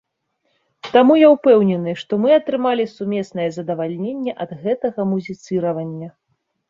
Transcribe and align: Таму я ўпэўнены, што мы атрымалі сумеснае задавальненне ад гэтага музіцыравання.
Таму 0.93 1.17
я 1.17 1.27
ўпэўнены, 1.33 1.93
што 2.01 2.19
мы 2.23 2.29
атрымалі 2.39 2.87
сумеснае 2.95 3.47
задавальненне 3.59 4.31
ад 4.47 4.51
гэтага 4.65 5.01
музіцыравання. 5.15 6.09